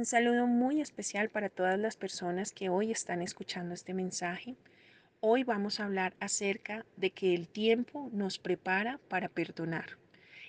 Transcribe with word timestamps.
Un 0.00 0.06
saludo 0.06 0.46
muy 0.46 0.80
especial 0.80 1.28
para 1.28 1.50
todas 1.50 1.78
las 1.78 1.94
personas 1.94 2.52
que 2.52 2.70
hoy 2.70 2.90
están 2.90 3.20
escuchando 3.20 3.74
este 3.74 3.92
mensaje. 3.92 4.56
Hoy 5.20 5.44
vamos 5.44 5.78
a 5.78 5.84
hablar 5.84 6.14
acerca 6.20 6.86
de 6.96 7.10
que 7.10 7.34
el 7.34 7.48
tiempo 7.48 8.08
nos 8.10 8.38
prepara 8.38 8.98
para 9.10 9.28
perdonar. 9.28 9.98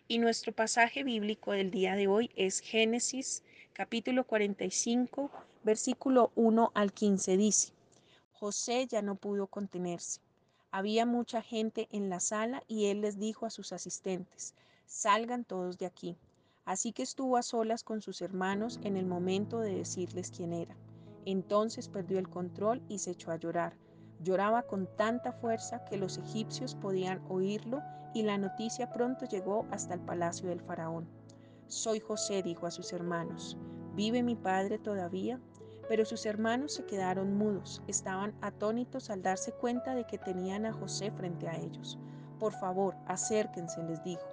Y 0.08 0.20
nuestro 0.20 0.54
pasaje 0.54 1.04
bíblico 1.04 1.52
del 1.52 1.70
día 1.70 1.96
de 1.98 2.08
hoy 2.08 2.32
es 2.38 2.62
Génesis 2.62 3.44
capítulo 3.74 4.24
45, 4.24 5.30
versículo 5.66 6.32
1 6.36 6.72
al 6.74 6.94
15 6.94 7.36
dice, 7.36 7.74
José 8.32 8.88
ya 8.88 9.02
no 9.02 9.16
pudo 9.16 9.48
contenerse. 9.48 10.22
Había 10.72 11.06
mucha 11.06 11.42
gente 11.42 11.90
en 11.92 12.10
la 12.10 12.22
sala 12.22 12.64
y 12.70 12.86
él 12.86 13.02
les 13.02 13.20
dijo 13.20 13.46
a 13.46 13.50
sus 13.50 13.74
asistentes, 13.74 14.56
salgan 14.86 15.44
todos 15.44 15.78
de 15.78 15.88
aquí. 15.88 16.16
Así 16.66 16.94
que 16.94 17.04
estuvo 17.04 17.38
a 17.38 17.44
solas 17.44 17.84
con 17.84 18.02
sus 18.02 18.22
hermanos 18.22 18.80
en 18.84 18.98
el 18.98 19.06
momento 19.06 19.60
de 19.60 19.76
decirles 19.76 20.32
quién 20.32 20.54
era. 20.54 20.76
Entonces 21.26 21.88
perdió 21.90 22.20
el 22.20 22.30
control 22.30 22.82
y 22.88 23.00
se 23.00 23.12
echó 23.12 23.32
a 23.32 23.38
llorar. 23.38 23.78
Lloraba 24.24 24.64
con 24.64 24.88
tanta 24.98 25.32
fuerza 25.32 25.84
que 25.86 25.98
los 25.98 26.18
egipcios 26.18 26.76
podían 26.76 27.22
oírlo 27.30 27.82
y 28.14 28.24
la 28.24 28.38
noticia 28.38 28.92
pronto 28.92 29.26
llegó 29.26 29.66
hasta 29.72 29.94
el 29.94 30.02
palacio 30.02 30.50
del 30.50 30.62
faraón. 30.62 31.08
Soy 31.68 32.00
José, 32.00 32.44
dijo 32.44 32.68
a 32.68 32.72
sus 32.72 32.94
hermanos. 32.94 33.58
¿Vive 33.96 34.24
mi 34.24 34.36
padre 34.36 34.78
todavía? 34.78 35.40
Pero 35.88 36.06
sus 36.06 36.26
hermanos 36.26 36.74
se 36.76 36.86
quedaron 36.86 37.36
mudos, 37.36 37.82
estaban 37.88 38.34
atónitos 38.42 39.10
al 39.10 39.22
darse 39.22 39.52
cuenta 39.52 39.96
de 39.96 40.06
que 40.06 40.18
tenían 40.18 40.66
a 40.66 40.74
José 40.74 41.12
frente 41.12 41.48
a 41.48 41.58
ellos. 41.58 41.98
Por 42.40 42.54
favor, 42.54 42.96
acérquense, 43.08 43.84
les 43.84 44.04
dijo. 44.04 44.26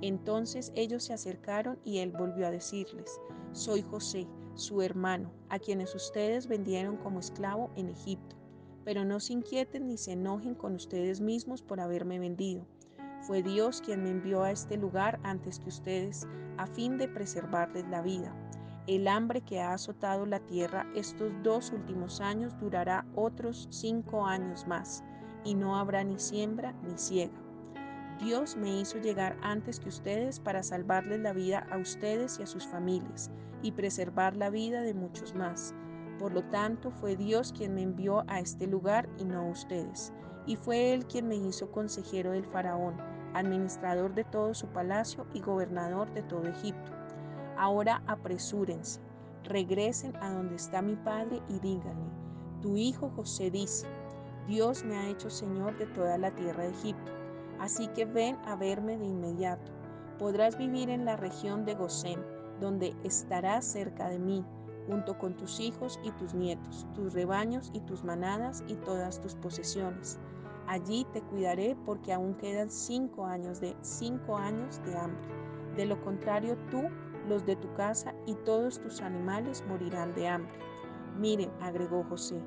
Entonces 0.00 0.72
ellos 0.74 1.04
se 1.04 1.14
acercaron 1.14 1.78
y 1.84 1.98
él 1.98 2.12
volvió 2.12 2.46
a 2.46 2.50
decirles, 2.50 3.20
Soy 3.52 3.82
José, 3.82 4.26
su 4.54 4.82
hermano, 4.82 5.32
a 5.48 5.58
quienes 5.58 5.94
ustedes 5.94 6.46
vendieron 6.46 6.96
como 6.96 7.20
esclavo 7.20 7.70
en 7.76 7.88
Egipto. 7.88 8.36
Pero 8.84 9.04
no 9.04 9.20
se 9.20 9.32
inquieten 9.32 9.86
ni 9.86 9.96
se 9.96 10.12
enojen 10.12 10.54
con 10.54 10.74
ustedes 10.74 11.20
mismos 11.20 11.62
por 11.62 11.80
haberme 11.80 12.18
vendido. 12.18 12.66
Fue 13.22 13.42
Dios 13.42 13.80
quien 13.80 14.02
me 14.02 14.10
envió 14.10 14.42
a 14.42 14.50
este 14.50 14.76
lugar 14.76 15.18
antes 15.22 15.58
que 15.58 15.70
ustedes, 15.70 16.26
a 16.58 16.66
fin 16.66 16.98
de 16.98 17.08
preservarles 17.08 17.88
la 17.88 18.02
vida. 18.02 18.34
El 18.86 19.08
hambre 19.08 19.40
que 19.40 19.60
ha 19.60 19.72
azotado 19.72 20.26
la 20.26 20.40
tierra 20.40 20.86
estos 20.94 21.32
dos 21.42 21.72
últimos 21.72 22.20
años 22.20 22.52
durará 22.60 23.06
otros 23.14 23.66
cinco 23.70 24.26
años 24.26 24.66
más, 24.66 25.02
y 25.42 25.54
no 25.54 25.76
habrá 25.76 26.04
ni 26.04 26.18
siembra 26.18 26.74
ni 26.82 26.98
siega. 26.98 27.43
Dios 28.20 28.56
me 28.56 28.80
hizo 28.80 28.98
llegar 28.98 29.36
antes 29.42 29.80
que 29.80 29.88
ustedes 29.88 30.38
para 30.38 30.62
salvarles 30.62 31.20
la 31.20 31.32
vida 31.32 31.66
a 31.70 31.78
ustedes 31.78 32.38
y 32.38 32.44
a 32.44 32.46
sus 32.46 32.66
familias 32.66 33.30
y 33.62 33.72
preservar 33.72 34.36
la 34.36 34.50
vida 34.50 34.82
de 34.82 34.94
muchos 34.94 35.34
más. 35.34 35.74
Por 36.20 36.32
lo 36.32 36.44
tanto, 36.44 36.92
fue 36.92 37.16
Dios 37.16 37.52
quien 37.52 37.74
me 37.74 37.82
envió 37.82 38.22
a 38.28 38.38
este 38.38 38.68
lugar 38.68 39.08
y 39.18 39.24
no 39.24 39.48
ustedes. 39.48 40.12
Y 40.46 40.54
fue 40.56 40.94
Él 40.94 41.06
quien 41.06 41.26
me 41.26 41.34
hizo 41.34 41.72
consejero 41.72 42.30
del 42.30 42.46
faraón, 42.46 42.96
administrador 43.34 44.14
de 44.14 44.24
todo 44.24 44.54
su 44.54 44.68
palacio 44.68 45.26
y 45.34 45.40
gobernador 45.40 46.12
de 46.14 46.22
todo 46.22 46.46
Egipto. 46.46 46.92
Ahora 47.56 48.00
apresúrense, 48.06 49.00
regresen 49.42 50.14
a 50.16 50.30
donde 50.30 50.54
está 50.54 50.82
mi 50.82 50.94
padre 50.96 51.42
y 51.48 51.58
díganle, 51.58 52.10
tu 52.62 52.76
hijo 52.76 53.10
José 53.16 53.50
dice, 53.50 53.86
Dios 54.46 54.84
me 54.84 54.96
ha 54.96 55.08
hecho 55.08 55.30
Señor 55.30 55.76
de 55.78 55.86
toda 55.86 56.16
la 56.16 56.30
tierra 56.30 56.62
de 56.62 56.70
Egipto 56.70 57.23
Así 57.58 57.88
que 57.88 58.04
ven 58.04 58.36
a 58.44 58.56
verme 58.56 58.98
de 58.98 59.06
inmediato. 59.06 59.72
Podrás 60.18 60.56
vivir 60.56 60.90
en 60.90 61.04
la 61.04 61.16
región 61.16 61.64
de 61.64 61.74
Gosén, 61.74 62.24
donde 62.60 62.94
estarás 63.04 63.64
cerca 63.64 64.08
de 64.08 64.18
mí, 64.18 64.44
junto 64.86 65.18
con 65.18 65.36
tus 65.36 65.60
hijos 65.60 65.98
y 66.02 66.10
tus 66.12 66.34
nietos, 66.34 66.86
tus 66.94 67.12
rebaños 67.14 67.70
y 67.72 67.80
tus 67.80 68.04
manadas 68.04 68.62
y 68.66 68.74
todas 68.74 69.20
tus 69.20 69.34
posesiones. 69.34 70.18
Allí 70.66 71.06
te 71.12 71.20
cuidaré 71.22 71.76
porque 71.84 72.12
aún 72.12 72.34
quedan 72.34 72.70
cinco 72.70 73.26
años 73.26 73.60
de 73.60 73.76
cinco 73.82 74.36
años 74.36 74.80
de 74.84 74.96
hambre. 74.96 75.26
De 75.76 75.86
lo 75.86 76.00
contrario, 76.02 76.56
tú, 76.70 76.82
los 77.28 77.44
de 77.44 77.56
tu 77.56 77.72
casa 77.74 78.14
y 78.26 78.34
todos 78.44 78.80
tus 78.80 79.00
animales 79.00 79.64
morirán 79.66 80.14
de 80.14 80.28
hambre. 80.28 80.58
Miren, 81.18 81.50
agregó 81.60 82.04
José, 82.04 82.40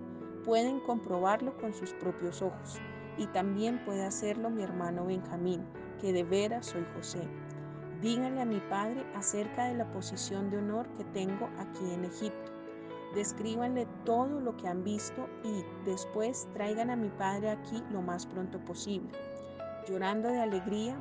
pueden 0.44 0.80
comprobarlo 0.82 1.58
con 1.58 1.74
sus 1.74 1.94
propios 1.94 2.42
ojos 2.42 2.80
y 3.18 3.28
también 3.28 3.84
puede 3.86 4.06
hacerlo 4.06 4.50
mi 4.50 4.64
hermano 4.64 5.06
Benjamín, 5.06 5.66
que 6.00 6.14
de 6.14 6.24
veras 6.24 6.68
soy 6.68 6.86
José. 6.96 7.28
Díganle 8.02 8.42
a 8.42 8.46
mi 8.46 8.60
padre 8.60 9.06
acerca 9.16 9.66
de 9.66 9.76
la 9.76 9.92
posición 9.92 10.50
de 10.50 10.60
honor 10.60 10.88
que 10.98 11.04
tengo 11.06 11.50
aquí 11.58 11.92
en 11.92 12.06
Egipto. 12.06 12.52
Descríbanle 13.16 13.88
todo 14.06 14.40
lo 14.40 14.56
que 14.58 14.68
han 14.68 14.84
visto 14.84 15.28
y 15.44 15.64
después 15.86 16.48
traigan 16.54 16.90
a 16.90 16.96
mi 16.96 17.10
padre 17.10 17.50
aquí 17.50 17.84
lo 17.92 18.02
más 18.02 18.26
pronto 18.28 18.60
posible. 18.66 19.10
Llorando 19.88 20.30
de 20.30 20.42
alegría, 20.42 20.96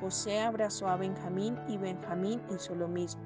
José 0.00 0.40
abrazó 0.40 0.88
a 0.88 0.96
Benjamín 0.96 1.58
y 1.68 1.76
Benjamín 1.76 2.40
hizo 2.54 2.74
lo 2.74 2.88
mismo. 2.88 3.22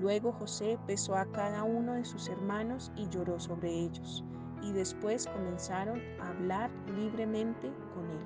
Luego 0.00 0.32
José 0.32 0.78
besó 0.86 1.16
a 1.16 1.26
cada 1.26 1.64
uno 1.64 1.94
de 1.94 2.04
sus 2.04 2.28
hermanos 2.28 2.92
y 2.96 3.08
lloró 3.08 3.40
sobre 3.40 3.70
ellos 3.70 4.24
y 4.66 4.72
después 4.72 5.26
comenzaron 5.28 6.02
a 6.20 6.30
hablar 6.30 6.70
libremente 6.96 7.72
con 7.94 8.10
él. 8.10 8.18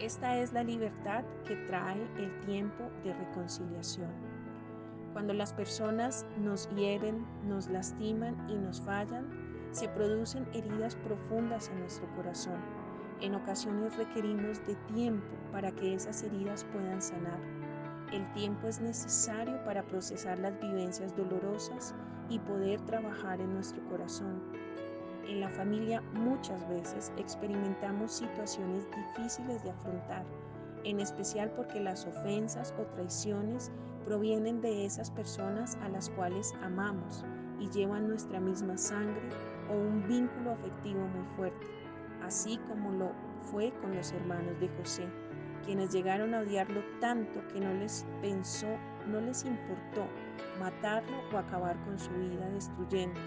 Esta 0.00 0.38
es 0.38 0.52
la 0.54 0.64
libertad 0.64 1.24
que 1.46 1.56
trae 1.66 2.02
el 2.16 2.40
tiempo 2.46 2.84
de 3.04 3.12
reconciliación. 3.12 4.10
Cuando 5.12 5.34
las 5.34 5.52
personas 5.52 6.24
nos 6.38 6.70
hieren, 6.70 7.26
nos 7.46 7.68
lastiman 7.68 8.34
y 8.48 8.54
nos 8.54 8.80
fallan, 8.80 9.28
se 9.72 9.88
producen 9.88 10.46
heridas 10.54 10.96
profundas 10.96 11.68
en 11.68 11.80
nuestro 11.80 12.08
corazón. 12.16 12.58
En 13.20 13.34
ocasiones 13.34 13.96
requerimos 13.98 14.64
de 14.66 14.74
tiempo 14.94 15.36
para 15.52 15.70
que 15.72 15.94
esas 15.94 16.22
heridas 16.22 16.64
puedan 16.72 17.02
sanar. 17.02 17.38
El 18.10 18.32
tiempo 18.32 18.68
es 18.68 18.80
necesario 18.80 19.62
para 19.64 19.82
procesar 19.82 20.38
las 20.38 20.58
vivencias 20.60 21.14
dolorosas 21.14 21.94
y 22.30 22.38
poder 22.38 22.80
trabajar 22.82 23.40
en 23.40 23.52
nuestro 23.52 23.84
corazón. 23.90 24.40
En 25.28 25.40
la 25.40 25.50
familia 25.50 26.00
muchas 26.14 26.66
veces 26.68 27.12
experimentamos 27.18 28.12
situaciones 28.12 28.86
difíciles 28.96 29.62
de 29.62 29.70
afrontar, 29.70 30.24
en 30.84 31.00
especial 31.00 31.50
porque 31.54 31.80
las 31.80 32.06
ofensas 32.06 32.74
o 32.80 32.86
traiciones 32.94 33.70
provienen 34.06 34.60
de 34.60 34.86
esas 34.86 35.10
personas 35.10 35.76
a 35.82 35.88
las 35.88 36.08
cuales 36.10 36.54
amamos 36.62 37.24
y 37.60 37.68
llevan 37.68 38.08
nuestra 38.08 38.40
misma 38.40 38.76
sangre 38.78 39.28
o 39.68 39.74
un 39.74 40.06
vínculo 40.08 40.52
afectivo 40.52 41.00
muy 41.00 41.24
fuerte, 41.36 41.66
así 42.22 42.58
como 42.68 42.90
lo 42.92 43.12
fue 43.42 43.72
con 43.80 43.94
los 43.94 44.12
hermanos 44.12 44.58
de 44.58 44.68
José, 44.68 45.06
quienes 45.64 45.92
llegaron 45.92 46.34
a 46.34 46.40
odiarlo 46.40 46.82
tanto 47.00 47.46
que 47.52 47.60
no 47.60 47.72
les 47.74 48.06
pensó, 48.22 48.68
no 49.06 49.20
les 49.20 49.44
importó 49.44 50.06
matarlo 50.58 51.16
o 51.32 51.38
acabar 51.38 51.76
con 51.84 51.98
su 51.98 52.10
vida 52.10 52.48
destruyendo. 52.50 53.20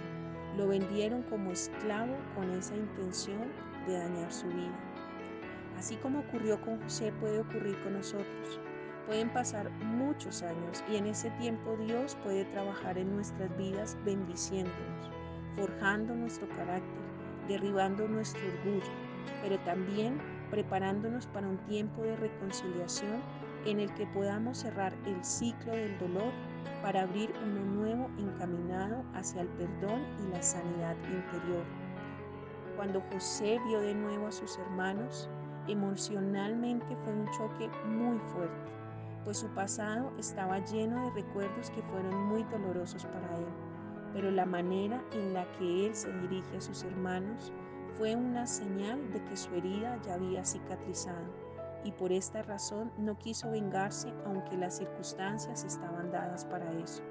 Lo 0.57 0.67
vendieron 0.67 1.23
como 1.23 1.51
esclavo 1.51 2.15
con 2.35 2.49
esa 2.51 2.75
intención 2.75 3.51
de 3.87 3.97
dañar 3.97 4.31
su 4.31 4.47
vida. 4.47 4.77
Así 5.77 5.95
como 5.97 6.19
ocurrió 6.19 6.61
con 6.61 6.81
José, 6.81 7.11
puede 7.19 7.39
ocurrir 7.39 7.81
con 7.83 7.93
nosotros. 7.93 8.59
Pueden 9.07 9.29
pasar 9.33 9.69
muchos 9.71 10.43
años 10.43 10.83
y 10.89 10.95
en 10.95 11.07
ese 11.07 11.29
tiempo 11.31 11.75
Dios 11.77 12.15
puede 12.23 12.45
trabajar 12.45 12.97
en 12.97 13.13
nuestras 13.15 13.55
vidas 13.57 13.97
bendiciéndonos, 14.05 15.11
forjando 15.57 16.15
nuestro 16.15 16.47
carácter, 16.49 17.03
derribando 17.49 18.07
nuestro 18.07 18.41
orgullo, 18.47 18.91
pero 19.41 19.59
también 19.59 20.21
preparándonos 20.51 21.27
para 21.27 21.47
un 21.49 21.57
tiempo 21.65 22.03
de 22.03 22.15
reconciliación 22.15 23.21
en 23.65 23.79
el 23.79 23.93
que 23.93 24.05
podamos 24.07 24.59
cerrar 24.59 24.93
el 25.05 25.23
ciclo 25.23 25.71
del 25.71 25.97
dolor 25.99 26.31
para 26.81 27.03
abrir 27.03 27.33
uno 27.43 27.61
nuevo 27.61 28.09
encaminado 28.17 29.03
hacia 29.13 29.41
el 29.41 29.47
perdón 29.49 30.01
y 30.21 30.31
la 30.31 30.41
sanidad 30.41 30.95
interior. 31.05 31.63
Cuando 32.75 33.01
José 33.11 33.59
vio 33.67 33.79
de 33.79 33.93
nuevo 33.93 34.27
a 34.27 34.31
sus 34.31 34.57
hermanos, 34.57 35.29
emocionalmente 35.67 36.95
fue 37.03 37.13
un 37.13 37.25
choque 37.31 37.69
muy 37.87 38.19
fuerte, 38.33 38.71
pues 39.23 39.37
su 39.37 39.47
pasado 39.49 40.11
estaba 40.17 40.59
lleno 40.59 41.05
de 41.05 41.21
recuerdos 41.21 41.69
que 41.69 41.81
fueron 41.83 42.25
muy 42.25 42.43
dolorosos 42.45 43.05
para 43.05 43.37
él, 43.37 43.47
pero 44.11 44.29
la 44.29 44.45
manera 44.45 45.01
en 45.13 45.33
la 45.33 45.49
que 45.53 45.87
él 45.87 45.95
se 45.95 46.11
dirige 46.19 46.57
a 46.57 46.61
sus 46.61 46.83
hermanos 46.83 47.53
fue 47.97 48.15
una 48.15 48.45
señal 48.45 48.99
de 49.13 49.23
que 49.23 49.37
su 49.37 49.53
herida 49.55 50.01
ya 50.01 50.15
había 50.15 50.43
cicatrizado 50.43 51.52
y 51.83 51.91
por 51.91 52.11
esta 52.11 52.41
razón 52.43 52.91
no 52.97 53.17
quiso 53.17 53.51
vengarse 53.51 54.13
aunque 54.25 54.57
las 54.57 54.77
circunstancias 54.77 55.63
estaban 55.63 56.11
dadas 56.11 56.45
para 56.45 56.71
eso, 56.79 57.03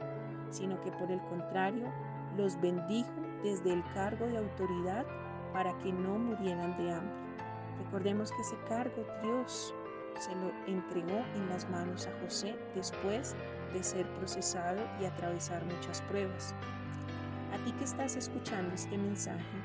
sino 0.50 0.80
que 0.80 0.90
por 0.92 1.10
el 1.10 1.20
contrario 1.22 1.92
los 2.36 2.60
bendijo 2.60 3.10
desde 3.42 3.72
el 3.72 3.84
cargo 3.92 4.26
de 4.26 4.38
autoridad 4.38 5.04
para 5.52 5.76
que 5.78 5.92
no 5.92 6.19
murieran 6.19 6.76
de 6.78 6.92
hambre. 6.92 7.14
Recordemos 7.84 8.30
que 8.32 8.42
ese 8.42 8.56
cargo 8.69 9.04
Dios 9.22 9.74
se 10.19 10.34
lo 10.36 10.50
entregó 10.66 11.24
en 11.34 11.48
las 11.48 11.69
manos 11.69 12.06
a 12.06 12.20
José 12.22 12.56
después 12.74 13.34
de 13.72 13.82
ser 13.82 14.06
procesado 14.14 14.80
y 15.00 15.04
atravesar 15.04 15.64
muchas 15.64 16.00
pruebas. 16.02 16.54
A 17.52 17.64
ti 17.64 17.72
que 17.72 17.84
estás 17.84 18.16
escuchando 18.16 18.74
este 18.74 18.96
mensaje, 18.96 19.58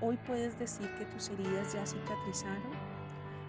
hoy 0.00 0.16
puedes 0.26 0.58
decir 0.58 0.88
que 0.98 1.04
tus 1.06 1.28
heridas 1.28 1.72
ya 1.72 1.86
cicatrizaron. 1.86 2.77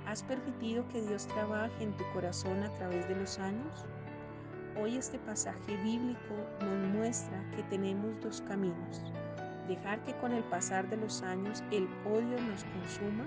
¿Has 0.09 0.23
permitido 0.23 0.87
que 0.87 1.03
Dios 1.03 1.27
trabaje 1.27 1.83
en 1.83 1.95
tu 1.95 2.03
corazón 2.13 2.63
a 2.63 2.73
través 2.77 3.07
de 3.07 3.15
los 3.15 3.37
años? 3.37 3.85
Hoy 4.81 4.97
este 4.97 5.19
pasaje 5.19 5.77
bíblico 5.83 6.33
nos 6.61 6.87
muestra 6.87 7.47
que 7.55 7.61
tenemos 7.69 8.19
dos 8.19 8.41
caminos. 8.47 9.03
Dejar 9.67 10.03
que 10.05 10.15
con 10.15 10.31
el 10.31 10.43
pasar 10.45 10.89
de 10.89 10.97
los 10.97 11.21
años 11.21 11.63
el 11.69 11.87
odio 12.07 12.41
nos 12.41 12.63
consuma 12.63 13.23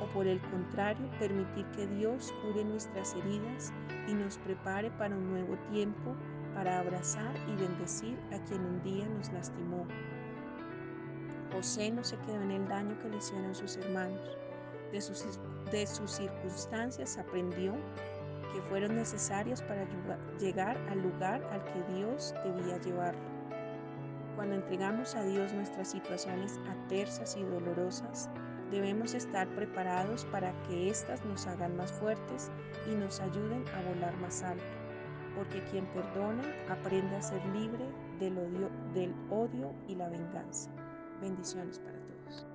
o 0.00 0.06
por 0.14 0.28
el 0.28 0.40
contrario 0.52 1.10
permitir 1.18 1.66
que 1.74 1.88
Dios 1.88 2.32
cure 2.42 2.64
nuestras 2.64 3.12
heridas 3.16 3.72
y 4.06 4.14
nos 4.14 4.38
prepare 4.38 4.88
para 4.92 5.16
un 5.16 5.30
nuevo 5.30 5.56
tiempo 5.72 6.14
para 6.54 6.78
abrazar 6.78 7.34
y 7.48 7.60
bendecir 7.60 8.16
a 8.32 8.38
quien 8.44 8.64
un 8.64 8.80
día 8.84 9.08
nos 9.08 9.32
lastimó. 9.32 9.84
José 11.52 11.90
no 11.90 12.04
se 12.04 12.16
quedó 12.18 12.40
en 12.40 12.52
el 12.52 12.68
daño 12.68 12.96
que 13.02 13.08
le 13.08 13.16
hicieron 13.16 13.52
sus 13.52 13.76
hermanos. 13.78 14.38
De 14.92 15.00
sus, 15.00 15.24
de 15.70 15.86
sus 15.86 16.10
circunstancias 16.10 17.18
aprendió 17.18 17.74
que 18.52 18.60
fueron 18.62 18.96
necesarias 18.96 19.62
para 19.62 19.86
llegar 20.38 20.76
al 20.88 21.02
lugar 21.02 21.42
al 21.52 21.64
que 21.64 21.94
Dios 21.94 22.34
debía 22.44 22.78
llevarlo. 22.78 23.20
Cuando 24.36 24.56
entregamos 24.56 25.14
a 25.14 25.22
Dios 25.24 25.52
nuestras 25.52 25.90
situaciones 25.90 26.58
adversas 26.68 27.36
y 27.36 27.42
dolorosas, 27.42 28.28
debemos 28.70 29.14
estar 29.14 29.48
preparados 29.54 30.24
para 30.26 30.52
que 30.62 30.88
éstas 30.88 31.24
nos 31.24 31.46
hagan 31.46 31.76
más 31.76 31.92
fuertes 31.92 32.50
y 32.90 32.94
nos 32.94 33.20
ayuden 33.20 33.64
a 33.74 33.82
volar 33.82 34.16
más 34.18 34.42
alto, 34.42 34.64
porque 35.36 35.62
quien 35.64 35.84
perdona 35.86 36.42
aprende 36.68 37.16
a 37.16 37.22
ser 37.22 37.44
libre 37.46 37.84
del 38.18 38.38
odio, 38.38 38.70
del 38.94 39.14
odio 39.30 39.74
y 39.88 39.96
la 39.96 40.08
venganza. 40.08 40.70
Bendiciones 41.20 41.78
para 41.78 41.98
todos. 41.98 42.49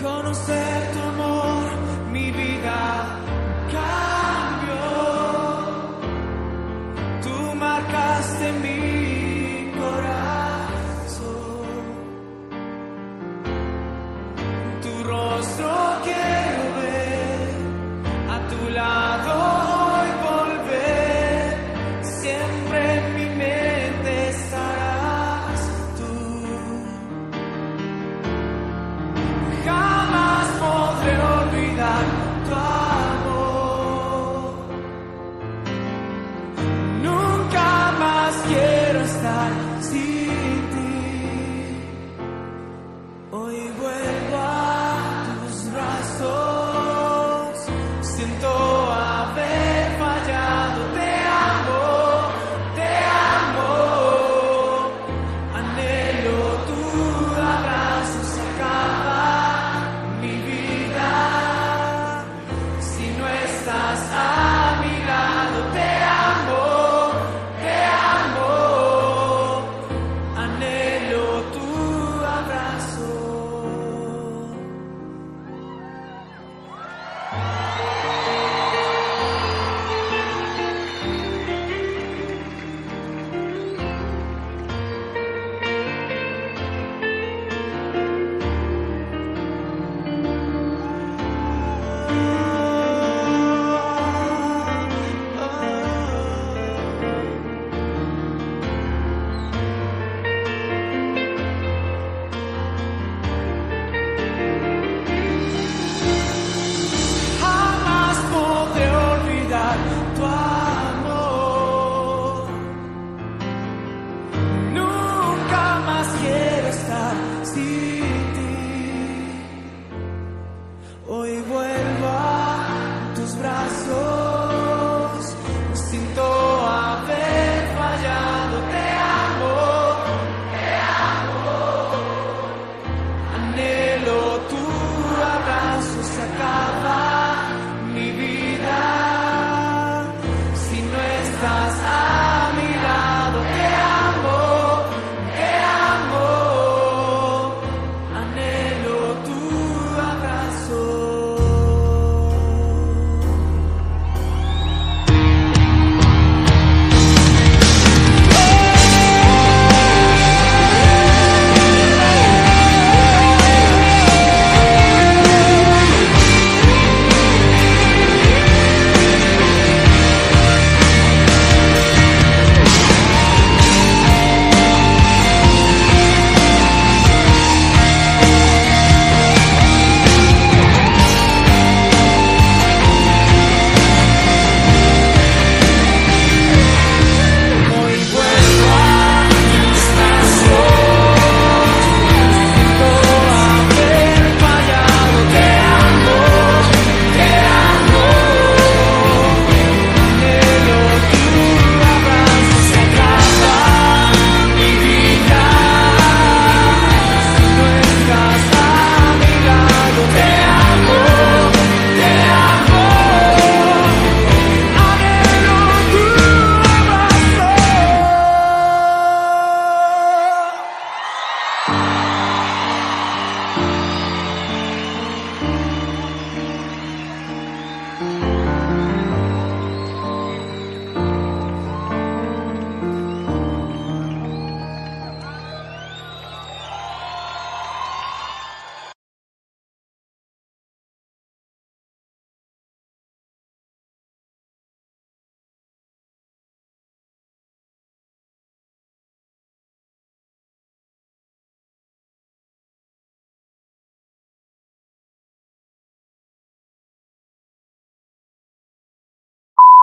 con 0.00 0.26
un 0.26 0.34
certo. 0.34 1.05